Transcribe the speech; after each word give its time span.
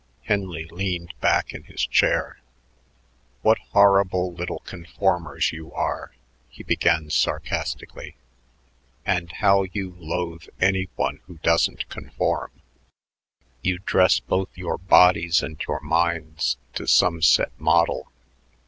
Henley 0.23 0.65
leaned 0.71 1.13
back 1.21 1.53
in 1.53 1.65
his 1.65 1.85
chair. 1.85 2.39
"What 3.43 3.59
horrible 3.69 4.33
little 4.33 4.61
conformers 4.65 5.51
you 5.51 5.71
are," 5.73 6.11
he 6.49 6.63
began 6.63 7.11
sarcastically, 7.11 8.15
"and 9.05 9.31
how 9.31 9.61
you 9.61 9.95
loathe 9.99 10.47
any 10.59 10.89
one 10.95 11.19
who 11.27 11.35
doesn't 11.43 11.87
conform! 11.89 12.49
You 13.61 13.77
dress 13.77 14.19
both 14.19 14.49
your 14.57 14.79
bodies 14.79 15.43
and 15.43 15.63
your 15.67 15.81
minds 15.81 16.57
to 16.73 16.87
some 16.87 17.21
set 17.21 17.51
model. 17.59 18.11